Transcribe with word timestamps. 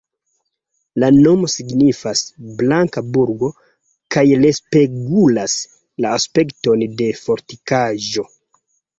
La 1.01 1.07
nomo 1.15 1.47
signifas 1.55 2.21
"blanka 2.61 3.03
burgo" 3.17 3.49
kaj 4.15 4.23
respegulas 4.45 5.57
la 6.05 6.15
aspekton 6.21 6.87
de 7.03 7.11
fortikaĵo. 7.21 8.25